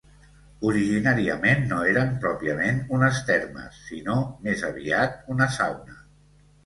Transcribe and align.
Originàriament 0.69 1.61
no 1.73 1.81
eren 1.91 2.15
pròpiament 2.25 2.81
unes 3.01 3.21
termes, 3.29 3.77
sinó 3.91 4.17
més 4.49 4.65
aviat 4.71 5.21
una 5.37 5.51
sauna. 5.59 6.01